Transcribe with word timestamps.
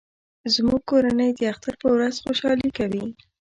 زموږ 0.53 0.81
کورنۍ 0.89 1.29
د 1.35 1.41
اختر 1.51 1.73
په 1.81 1.87
ورځ 1.95 2.15
خوشحالي 2.23 2.69
کوي 2.77 3.05